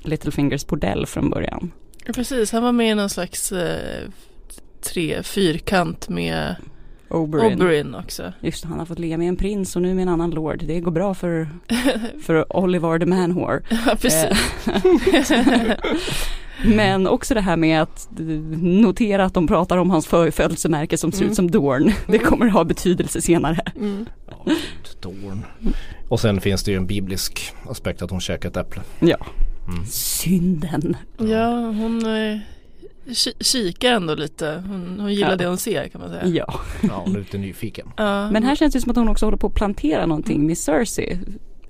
[0.01, 1.71] Littlefingers bordell från början.
[2.15, 4.09] Precis, han var med i någon slags eh,
[4.81, 6.55] tre fyrkant med
[7.09, 7.53] Oberyn.
[7.53, 8.33] Oberyn också.
[8.39, 10.63] Just han har fått ligga med en prins och nu med en annan lord.
[10.63, 11.47] Det går bra för,
[12.23, 13.61] för Oliver the Man-whore.
[13.69, 14.37] Ja, precis.
[16.63, 18.07] Men också det här med att
[18.61, 21.31] notera att de pratar om hans födelsemärke som ser mm.
[21.31, 21.91] ut som Dorn.
[22.07, 22.29] Det mm.
[22.29, 23.59] kommer ha betydelse senare.
[23.75, 24.05] Mm.
[24.29, 24.53] Ja,
[25.01, 25.45] Dorn.
[26.09, 28.81] Och sen finns det ju en biblisk aspekt att hon käkar ett äpple.
[28.99, 29.17] Ja.
[29.67, 29.85] Mm.
[29.85, 30.97] Synden.
[31.17, 32.39] Ja, hon eh,
[33.39, 34.63] kikar ändå lite.
[34.67, 35.35] Hon, hon gillar ja.
[35.35, 36.25] det hon ser kan man säga.
[36.27, 36.59] Ja.
[36.81, 37.91] ja hon är lite nyfiken.
[37.97, 38.31] Ja.
[38.31, 41.19] Men här känns det som att hon också håller på att plantera någonting med Cersei.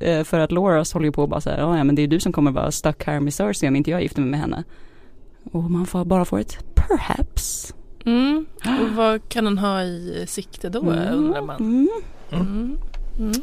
[0.04, 2.08] Eh, för att Loras håller ju på och bara så här, ja men det är
[2.08, 4.64] du som kommer vara stuck här med Cersei om inte jag gifter mig med henne.
[5.52, 7.74] Och man får bara får ett perhaps.
[8.06, 8.46] Mm.
[8.82, 11.14] Och vad kan hon ha i sikte då mm.
[11.14, 11.56] undrar man.
[11.56, 11.90] Mm.
[12.32, 12.78] Mm.
[13.20, 13.34] Mm.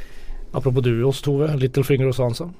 [0.52, 2.50] Apropå duos Tove, Littlefinger och Sansa.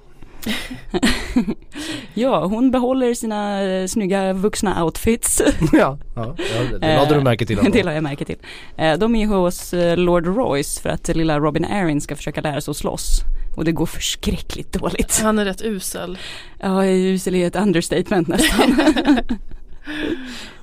[2.15, 5.43] Ja, hon behåller sina uh, snygga vuxna outfits.
[5.73, 6.35] ja, ja,
[6.81, 7.59] det lade du märke till.
[7.73, 8.39] det lade jag märke till.
[8.81, 12.71] Uh, de är hos Lord Royce för att lilla Robin Arryn ska försöka lära sig
[12.71, 13.21] att slåss.
[13.57, 15.21] Och det går förskräckligt dåligt.
[15.23, 16.19] Han är rätt usel.
[16.59, 18.81] Ja, usel är ett understatement nästan.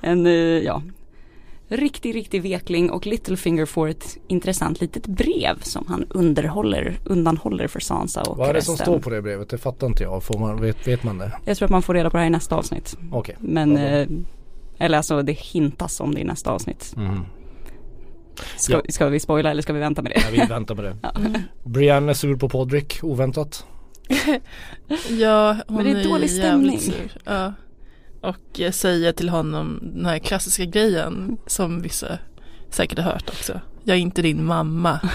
[0.00, 0.26] en,
[0.64, 0.82] ja,
[1.68, 7.80] riktig, riktig vekling och Littlefinger får ett intressant litet brev som han underhåller, undanhåller för
[7.80, 9.48] Sansa och Vad är det som står på det brevet?
[9.48, 10.22] Det fattar inte jag.
[10.22, 11.32] Får man, vet, vet man det?
[11.44, 12.96] Jag tror att man får reda på det här i nästa avsnitt.
[13.12, 13.18] Okej.
[13.18, 13.48] Okay.
[13.48, 14.08] Men, eh,
[14.78, 16.94] eller alltså det hintas om det i nästa avsnitt.
[16.96, 17.20] Mm.
[18.56, 18.82] Ska, ja.
[18.88, 20.20] ska, vi spoila eller ska vi vänta med det?
[20.20, 20.96] Ja, vi väntar med det.
[21.02, 21.10] ja.
[21.64, 23.66] Brienne är sur på Podrick, oväntat.
[25.08, 26.78] ja, hon Men det är, är dålig stämning.
[26.78, 27.12] Sur.
[27.24, 27.52] Ja.
[28.20, 32.18] Och säger till honom den här klassiska grejen som vissa
[32.70, 33.60] säkert har hört också.
[33.84, 35.00] Jag är inte din mamma.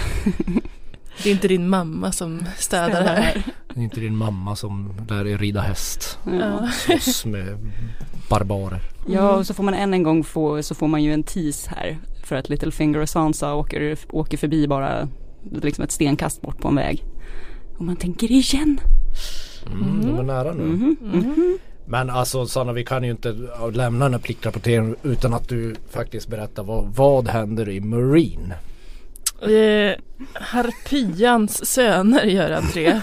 [1.24, 3.44] Det är inte din mamma som städar här.
[3.74, 6.20] Det är inte din mamma som lär dig rida häst.
[6.39, 6.70] Ja.
[6.72, 7.72] Slåss med
[8.30, 8.82] barbarer.
[9.08, 11.70] Ja och så får man än en gång få, så får man ju en tease
[11.76, 11.98] här.
[12.24, 15.08] För att Littlefinger och Sansa åker, åker förbi bara
[15.52, 17.04] liksom ett stenkast bort på en väg.
[17.78, 18.80] Och man tänker igen.
[19.66, 20.63] Mm, De är nära nu.
[20.63, 21.13] Mm -hmm.
[21.13, 21.58] Mm -hmm.
[21.86, 23.36] Men alltså Sanna vi kan ju inte
[23.74, 28.56] lämna den här pliktrapporteringen utan att du faktiskt berättar vad, vad händer i Marine?
[29.41, 29.96] Eh,
[30.34, 33.02] Harpians söner gör entré.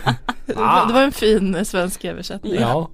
[0.57, 0.87] ah.
[0.87, 2.55] Det var en fin svensk översättning.
[2.55, 2.90] Ja.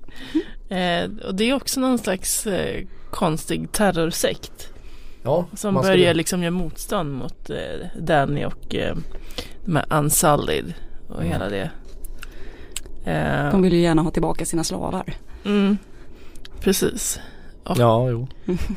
[0.68, 4.72] Eh, och det är också någon slags eh, konstig terrorsekt.
[5.22, 8.96] Ja, som börjar liksom göra motstånd mot eh, Danny och eh,
[9.64, 10.74] de här Unsullied
[11.08, 11.32] och mm.
[11.32, 11.70] hela det.
[13.04, 15.14] Eh, de vill ju gärna ha tillbaka sina slavar.
[15.46, 15.78] Mm,
[16.60, 17.20] precis.
[17.64, 17.78] Och.
[17.78, 18.28] Ja, jo.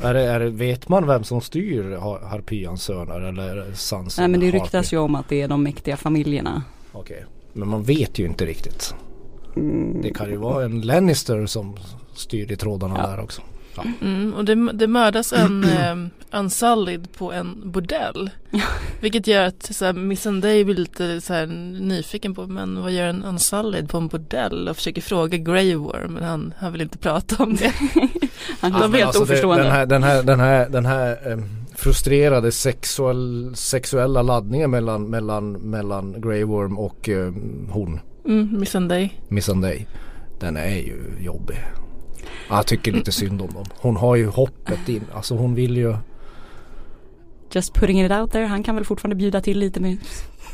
[0.02, 4.22] är det, är det, vet man vem som styr Harpyans söner eller Sansa?
[4.22, 6.62] Nej men det ryktas ju om att det är de mäktiga familjerna.
[6.92, 7.26] Okej, okay.
[7.52, 8.94] men man vet ju inte riktigt.
[9.56, 10.02] Mm.
[10.02, 11.76] Det kan ju vara en Lannister som
[12.14, 13.06] styr i trådarna ja.
[13.06, 13.42] där också.
[13.84, 14.06] Ja.
[14.06, 15.96] Mm, och det, det mördas en eh,
[16.32, 18.30] Unsullied på en bordell.
[19.00, 21.46] Vilket gör att så här, Miss Sunday blir lite så här,
[21.80, 26.12] nyfiken på men vad gör en Unsullied på en bordell och försöker fråga Grey Worm
[26.12, 27.72] men han, han vill inte prata om det.
[28.60, 29.64] han är helt alltså oförstående.
[29.64, 35.10] Det, den här, den här, den här, den här um, frustrerade sexuell, sexuella laddningen mellan,
[35.10, 38.00] mellan, mellan Grey Worm och um, hon.
[38.26, 39.20] Mm, Miss Sunday.
[39.28, 39.86] Miss Sunday.
[40.40, 41.58] Den är ju jobbig.
[42.48, 43.64] Jag tycker lite synd om dem.
[43.76, 45.04] Hon har ju hoppet in.
[45.14, 45.96] Alltså hon vill ju
[47.52, 48.46] Just putting it out there.
[48.46, 49.98] Han kan väl fortfarande bjuda till lite med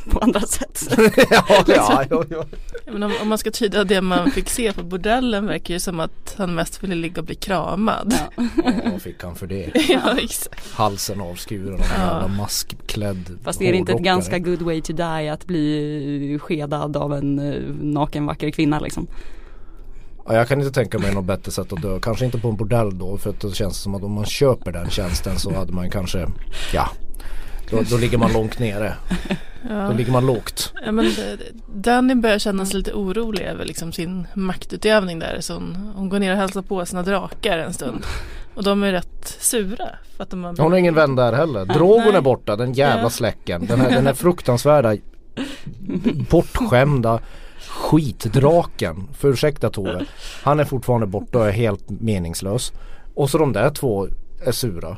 [0.09, 0.87] på andra sätt.
[1.29, 2.45] ja, ja, ja, ja.
[2.85, 5.99] Men om, om, man ska tyda det man fick se på bordellen verkar det som
[5.99, 8.13] att han mest ville ligga och bli kramad.
[8.35, 8.43] Ja.
[8.91, 9.71] vad fick han för det?
[9.89, 10.73] ja, exakt.
[10.73, 14.93] Halsen avskuren av en jävla maskklädd Fast är det inte ett ganska good way to
[14.93, 19.07] die att bli skedad av en uh, naken vacker kvinna liksom?
[20.27, 21.99] Ja, jag kan inte tänka mig något bättre sätt att dö.
[21.99, 24.71] Kanske inte på en bordell då för att det känns som att om man köper
[24.71, 26.27] den tjänsten så hade man kanske,
[26.73, 26.89] ja,
[27.69, 28.93] då, då ligger man långt nere.
[29.69, 29.87] Ja.
[29.87, 30.73] Då ligger man lågt.
[30.85, 31.11] Ja, men
[31.75, 35.37] Danny börjar känna sig lite orolig över liksom sin maktutövning där.
[35.39, 38.05] Så hon, hon går ner och hälsar på sina drakar en stund.
[38.55, 39.89] Och de är rätt sura.
[40.15, 40.55] För att de har...
[40.57, 41.65] Hon har ingen vän där heller.
[41.65, 43.65] Drogon är borta, den jävla släcken.
[43.65, 44.95] Den här, den här fruktansvärda
[46.29, 47.19] bortskämda
[47.77, 50.05] skitdraken, för ursäkta Tove.
[50.43, 52.73] Han är fortfarande borta och är helt meningslös.
[53.13, 54.07] Och så de där två
[54.45, 54.97] är sura.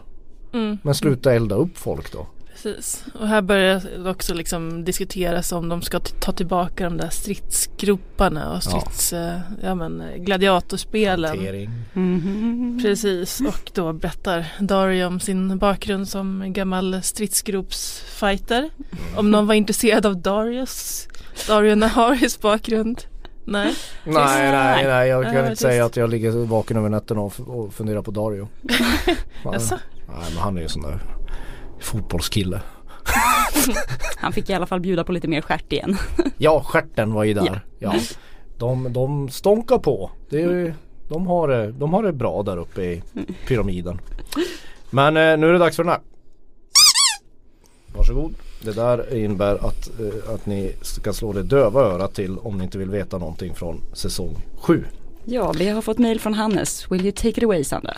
[0.53, 0.77] Mm.
[0.83, 2.27] Men sluta elda upp folk då.
[2.63, 3.05] Precis.
[3.19, 8.55] Och här börjar det också liksom diskuteras om de ska ta tillbaka de där stridsgroparna
[8.55, 9.19] och strids, ja.
[9.19, 11.39] Eh, ja men gladiatorspelen.
[11.39, 12.81] Mm -hmm.
[12.81, 18.59] Precis och då berättar Dario om sin bakgrund som gammal stridsgropsfighter.
[18.59, 19.17] Mm.
[19.17, 21.07] Om någon var intresserad av Darius,
[21.47, 23.01] Dario Naharis bakgrund.
[23.45, 23.75] Nej.
[24.03, 25.61] Nej, nej, nej, jag kan ja, inte just.
[25.61, 28.47] säga att jag ligger vaken över nätterna och, funderar på Dario.
[29.43, 29.79] Jaså?
[30.07, 30.99] Nej, men han är ju sån där
[31.79, 32.61] fotbollskille.
[34.17, 35.97] Han fick i alla fall bjuda på lite mer stjärt igen.
[36.37, 37.65] ja, stjärten var ju där.
[37.79, 37.95] Ja.
[37.95, 37.99] ja.
[38.57, 40.11] De, de stånkar på.
[40.29, 40.75] Det är,
[41.09, 43.03] de, har det, de har det bra där uppe i
[43.47, 44.01] pyramiden.
[44.89, 46.01] Men eh, nu är det dags för den här.
[47.95, 48.33] Varsågod.
[48.61, 52.63] Det där innebär att, eh, att ni ska slå det döva örat till om ni
[52.63, 54.85] inte vill veta någonting från säsong 7.
[55.25, 56.91] Ja, vi har fått mail från Hannes.
[56.91, 57.93] Will you take it away Sandra?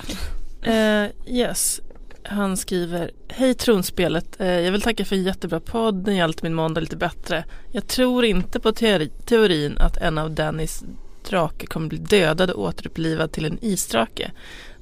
[0.68, 1.82] Uh, yes,
[2.24, 6.54] han skriver Hej tronspelet, eh, jag vill tacka för en jättebra podd, den hjälpte min
[6.54, 7.46] måndag lite bättre.
[7.72, 10.84] Jag tror inte på teori teorin att en av Dannys
[11.30, 14.32] drake kommer bli dödad och återupplivad till en isdrake.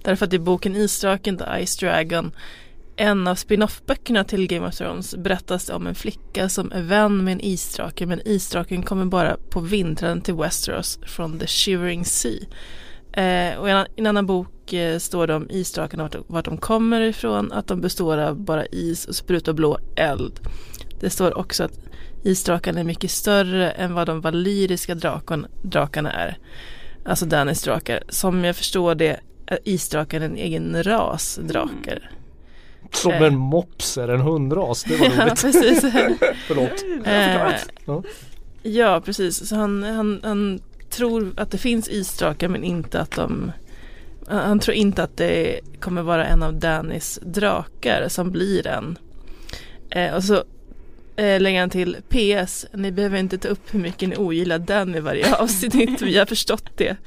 [0.03, 2.31] Därför att i boken Isdraken The Ice Dragon
[2.95, 7.23] en av spin-off-böckerna till Game of Thrones berättas det om en flicka som är vän
[7.23, 12.39] med en isdrake men isdraken kommer bara på vintern till Westeros från The Shivering Sea.
[13.11, 16.57] Eh, och i en, en, annan bok eh, står det om isdrakarna vart, vart de
[16.57, 20.39] kommer ifrån, att de består av bara is och sprutar blå eld.
[20.99, 21.79] Det står också att
[22.23, 26.37] isdrakarna är mycket större än vad de valyriska drakon, drakarna är.
[27.05, 28.03] Alltså Dannys drakar.
[28.09, 32.11] Som jag förstår det är isdrakar en egen ras drakar.
[32.91, 35.17] Som en mops är en hundras, det var roligt.
[35.17, 35.93] ja, precis.
[36.47, 36.85] Förlåt.
[37.05, 38.03] Eh,
[38.63, 39.47] ja, precis.
[39.49, 43.51] Så han, han, han tror att det finns isdrakar men inte att de
[44.37, 48.97] han tror inte att det kommer vara en av Dannys drakar som blir en.
[49.89, 50.43] Eh, och så
[51.15, 54.99] eh, lägger han till PS, ni behöver inte ta upp hur mycket ni ogillar Danny
[54.99, 56.97] varje avsnitt, vi har förstått det.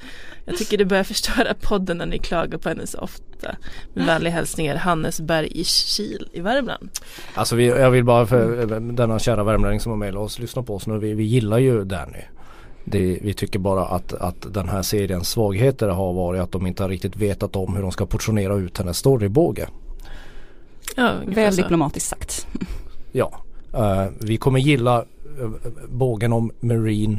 [0.44, 3.56] Jag tycker det börjar förstöra podden när ni klagar på henne så ofta.
[3.94, 6.90] Med vänliga hälsningar Hannes Berg i Kil i Värmland.
[7.34, 10.74] Alltså vi, jag vill bara för denna kära värmlänning som har mejlat oss lyssna på
[10.74, 10.98] oss nu.
[10.98, 12.22] Vi, vi gillar ju Danny.
[12.84, 16.82] Det, vi tycker bara att, att den här seriens svagheter har varit att de inte
[16.82, 19.68] har riktigt vetat om hur de ska portionera ut hennes storybåge.
[20.96, 22.46] Ja, Väl diplomatiskt sagt.
[23.12, 23.32] Ja,
[23.74, 25.04] uh, vi kommer gilla
[25.40, 25.50] uh,
[25.88, 27.18] bågen om Marine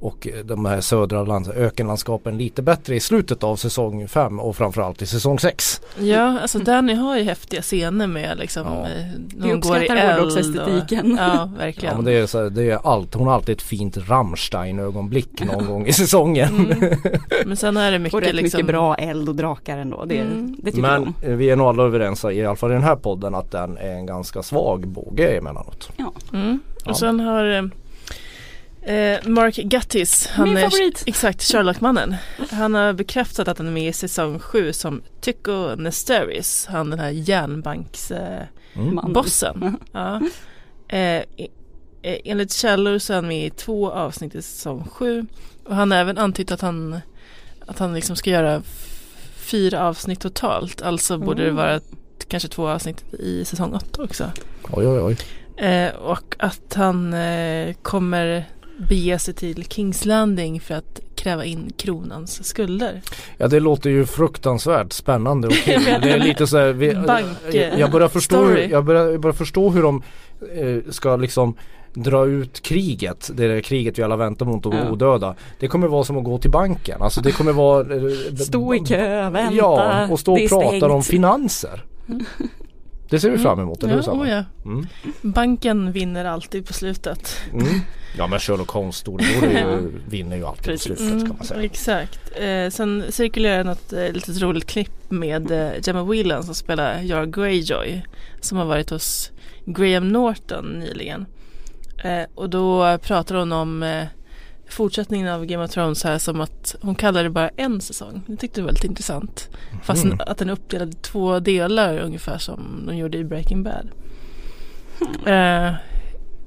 [0.00, 5.02] och de här södra land, ökenlandskapen lite bättre i slutet av säsong 5 och framförallt
[5.02, 5.80] i säsong 6.
[5.98, 8.88] Ja, alltså Danny har ju häftiga scener med liksom ja.
[8.88, 9.04] Eh,
[9.36, 11.12] Vi uppskattar också estetiken.
[11.12, 11.92] Och, ja, verkligen.
[11.92, 15.66] Ja, men det är, så, det är allt, hon har alltid ett fint Rammstein-ögonblick någon
[15.66, 16.70] gång i säsongen.
[16.70, 16.98] Mm.
[17.46, 18.58] Men sen är det mycket och rätt liksom...
[18.58, 20.04] mycket bra eld och drakar ändå.
[20.04, 20.56] Det, mm.
[20.58, 22.96] det tycker Men jag vi är nog alla överens i alla fall i den här
[22.96, 25.90] podden att den är en ganska svag båge emellanåt.
[25.96, 26.12] Ja.
[26.32, 26.60] Mm.
[26.84, 27.70] Och sen har
[28.82, 31.02] eh, Mark Guttis, han Min är favorit.
[31.06, 32.16] exakt Sherlock-mannen.
[32.50, 36.98] Han har bekräftat att han är med i säsong 7 som Tycho Nesteris, han den
[36.98, 39.62] här järnbanksbossen.
[39.62, 39.76] Eh, mm.
[39.92, 40.20] ja.
[40.88, 41.22] eh,
[42.02, 45.26] eh, enligt källor så är han med i två avsnitt i säsong 7
[45.64, 47.00] och han har även antytt att han,
[47.66, 48.62] att han liksom ska göra
[49.36, 50.82] fyra avsnitt totalt.
[50.82, 51.26] Alltså mm.
[51.26, 51.80] borde det vara
[52.28, 54.30] kanske två avsnitt i säsong 8 också.
[54.62, 55.16] Oj oj oj.
[55.66, 58.44] Eh, och att han eh, kommer
[58.88, 63.00] bege sig till Kings Landing för att kräva in kronans skulder.
[63.38, 65.84] Ja det låter ju fruktansvärt spännande och kul.
[66.02, 67.26] det är lite så här, vi, Bank,
[67.78, 70.02] jag, börjar förstå hur, jag, börjar, jag börjar förstå hur de
[70.54, 71.54] eh, ska liksom
[71.94, 74.90] dra ut kriget, det är kriget vi alla väntar mot de ja.
[74.90, 75.34] odöda.
[75.58, 77.02] Det kommer vara som att gå till banken.
[77.02, 79.54] Alltså det kommer vara eh, Stå i kö, vänta.
[79.54, 81.84] Ja, och stå och prata om finanser.
[83.10, 84.22] Det ser vi fram emot, eller hur Sanna?
[84.22, 84.44] Oh ja.
[84.64, 84.86] Mm.
[85.22, 87.36] Banken vinner alltid på slutet.
[87.52, 87.80] Mm.
[88.16, 91.62] Ja men Sherlock Holmes storebror vinner ju alltid på slutet mm, kan man säga.
[91.62, 92.20] Exakt.
[92.36, 97.26] Eh, sen cirkulerar något eh, litet roligt klipp med eh, Gemma Whelan som spelar Yara
[97.26, 98.02] Greyjoy.
[98.40, 99.30] Som har varit hos
[99.64, 101.26] Graham Norton nyligen.
[102.04, 104.04] Eh, och då pratar hon om eh,
[104.72, 108.22] fortsättningen av Game of Thrones här som att hon kallar det bara en säsong.
[108.26, 109.48] Det tyckte jag var väldigt intressant.
[109.70, 109.82] Mm.
[109.82, 113.88] Fast att den är uppdelad i två delar ungefär som de gjorde i Breaking Bad.
[115.26, 115.66] Mm.
[115.66, 115.74] Eh,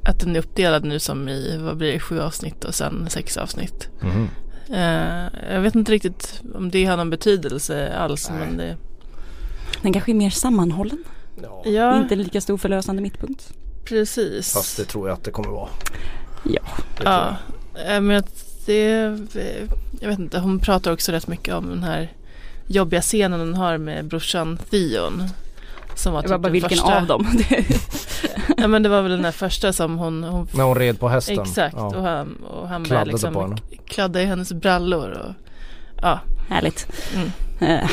[0.06, 3.38] att den är uppdelad nu som i, vad blir det, sju avsnitt och sen sex
[3.38, 3.90] avsnitt.
[4.02, 4.28] Mm.
[4.70, 8.30] Uh, jag vet inte riktigt om det har någon betydelse alls.
[8.30, 8.40] Nej.
[8.40, 8.78] Men det...
[9.82, 11.04] Den kanske är mer sammanhållen.
[11.42, 11.64] Ja.
[11.66, 11.98] ja.
[11.98, 13.54] Inte lika stor förlösande mittpunkt.
[13.86, 14.54] Precis.
[14.54, 15.70] Fast det tror jag att det kommer vara.
[16.44, 16.62] Ja.
[16.98, 17.36] Det ja.
[17.76, 18.04] Jag.
[18.04, 18.24] Men
[18.66, 18.92] det,
[20.00, 22.12] jag vet inte, hon pratar också rätt mycket om den här
[22.68, 25.30] jobbiga scenen hon har med brorsan Theon.
[25.96, 26.98] Som var typ bara vilken första.
[26.98, 27.28] av dem?
[28.58, 31.10] ja men det var väl den där första som hon, hon När hon red på
[31.10, 31.40] hästen?
[31.40, 31.86] Exakt ja.
[31.86, 35.34] och han, och han började liksom kladda i hennes brallor och
[36.02, 36.20] ja.
[36.50, 36.88] Härligt.
[37.16, 37.32] Mm.
[37.62, 37.90] Uh.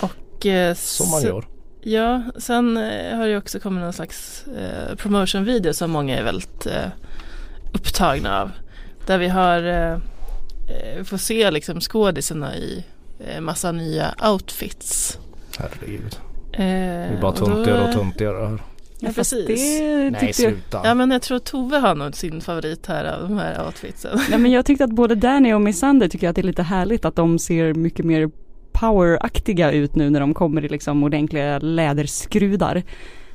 [0.00, 1.44] Och eh, Som man gör.
[1.80, 6.66] Ja, sen eh, har det också kommit någon slags eh, promotion-video som många är väldigt
[6.66, 6.86] eh,
[7.72, 8.50] upptagna av.
[9.06, 12.84] Där vi har, eh, eh får se liksom skådisarna i
[13.26, 15.18] eh, massa nya outfits.
[15.58, 16.16] Herregud.
[16.52, 18.62] Eh, det är bara tuntigare och tuntigare här.
[19.00, 19.46] Ja, precis.
[19.46, 20.80] Det Nej, sluta.
[20.84, 24.20] Ja, men jag tror Tove har nog sin favorit här av de här outfitsen.
[24.30, 27.04] Ja, men jag tyckte att både Danny och Missander tycker att det är lite härligt
[27.04, 28.30] att de ser mycket mer
[28.72, 32.82] poweraktiga ut nu när de kommer i liksom ordentliga läderskrudar.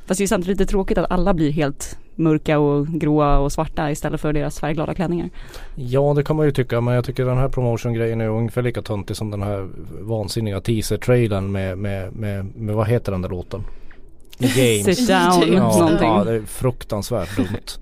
[0.06, 3.92] Fast det är samtidigt lite tråkigt att alla blir helt mörka och gråa och svarta
[3.92, 5.30] istället för deras färgglada klänningar.
[5.76, 8.82] Ja det kan man ju tycka men jag tycker den här promotion-grejen är ungefär lika
[8.82, 9.68] töntig som den här
[10.02, 13.64] vansinniga teaser-trailern med, med, med, med, vad heter den där låten?
[14.38, 14.86] Games.
[14.86, 16.08] Sit down, ja, någonting.
[16.08, 17.80] Ja, det är fruktansvärt dumt.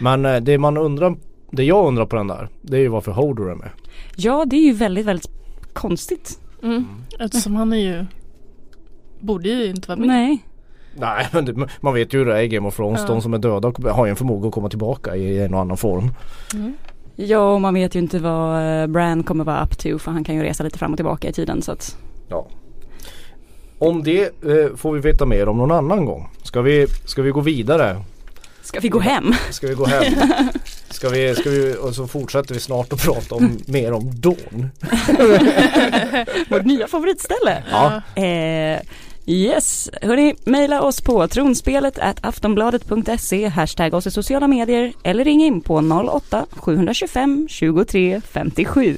[0.00, 1.16] Men eh, det man undrar,
[1.50, 3.70] det jag undrar på den där, det är ju varför Hodor är med.
[4.16, 5.30] Ja det är ju väldigt, väldigt
[5.72, 6.38] konstigt.
[6.62, 6.76] Mm.
[6.76, 6.86] mm.
[7.18, 8.06] Eftersom han är ju,
[9.20, 10.08] borde ju inte vara med.
[10.08, 10.44] Nej.
[10.98, 13.00] Nej men det, man vet ju hur det är i Game of Thrones.
[13.00, 13.06] Ja.
[13.06, 15.76] De som är döda har ju en förmåga att komma tillbaka i en och annan
[15.76, 16.10] form.
[16.54, 16.74] Mm.
[17.16, 20.24] Ja och man vet ju inte vad eh, Bran kommer vara up to för han
[20.24, 21.96] kan ju resa lite fram och tillbaka i tiden så att
[22.28, 22.46] Ja
[23.78, 26.28] Om det eh, får vi veta mer om någon annan gång.
[26.42, 28.02] Ska vi, ska vi gå vidare?
[28.62, 29.34] Ska vi gå hem?
[29.50, 30.12] Ska vi gå hem?
[30.90, 34.70] Ska vi, ska vi, och så fortsätter vi snart att prata om, mer om Dawn.
[36.50, 37.62] Vårt nya favoritställe.
[37.70, 38.02] Ja.
[38.22, 38.80] Eh,
[39.28, 45.42] yes, hörni, mejla oss på tronspelet at aftonbladet.se, hashtag oss i sociala medier eller ring
[45.42, 48.96] in på 08-725 23 57.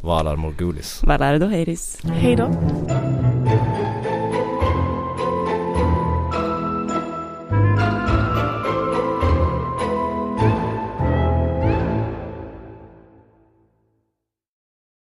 [0.00, 1.02] Valar Morgulis.
[1.02, 1.46] Valar då.
[2.10, 2.50] Hej då.